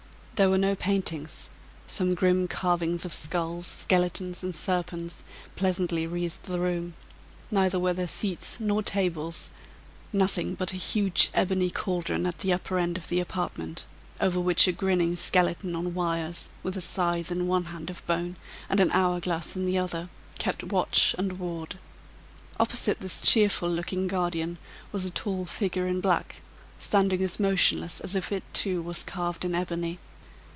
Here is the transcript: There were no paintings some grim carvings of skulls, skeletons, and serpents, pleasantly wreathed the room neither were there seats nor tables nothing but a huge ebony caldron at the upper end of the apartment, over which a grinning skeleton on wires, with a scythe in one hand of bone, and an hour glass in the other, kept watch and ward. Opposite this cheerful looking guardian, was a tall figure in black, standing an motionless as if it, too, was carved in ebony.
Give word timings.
There 0.35 0.49
were 0.49 0.57
no 0.57 0.73
paintings 0.73 1.51
some 1.85 2.15
grim 2.15 2.47
carvings 2.47 3.05
of 3.05 3.13
skulls, 3.13 3.67
skeletons, 3.67 4.41
and 4.43 4.55
serpents, 4.55 5.23
pleasantly 5.55 6.07
wreathed 6.07 6.45
the 6.45 6.59
room 6.59 6.95
neither 7.51 7.77
were 7.77 7.93
there 7.93 8.07
seats 8.07 8.59
nor 8.59 8.81
tables 8.81 9.51
nothing 10.11 10.55
but 10.55 10.73
a 10.73 10.77
huge 10.77 11.29
ebony 11.35 11.69
caldron 11.69 12.25
at 12.25 12.39
the 12.39 12.51
upper 12.53 12.79
end 12.79 12.97
of 12.97 13.07
the 13.07 13.19
apartment, 13.19 13.85
over 14.19 14.39
which 14.39 14.67
a 14.67 14.71
grinning 14.71 15.15
skeleton 15.15 15.75
on 15.75 15.93
wires, 15.93 16.49
with 16.63 16.75
a 16.75 16.81
scythe 16.81 17.31
in 17.31 17.45
one 17.45 17.65
hand 17.65 17.91
of 17.91 18.03
bone, 18.07 18.35
and 18.67 18.79
an 18.79 18.89
hour 18.93 19.19
glass 19.19 19.55
in 19.55 19.67
the 19.67 19.77
other, 19.77 20.09
kept 20.39 20.63
watch 20.63 21.13
and 21.19 21.37
ward. 21.37 21.77
Opposite 22.59 22.99
this 23.01 23.21
cheerful 23.21 23.69
looking 23.69 24.07
guardian, 24.07 24.57
was 24.91 25.05
a 25.05 25.11
tall 25.11 25.45
figure 25.45 25.85
in 25.85 26.01
black, 26.01 26.37
standing 26.79 27.21
an 27.21 27.29
motionless 27.37 27.99
as 28.01 28.15
if 28.15 28.31
it, 28.31 28.41
too, 28.53 28.81
was 28.81 29.03
carved 29.03 29.45
in 29.45 29.53
ebony. 29.53 29.99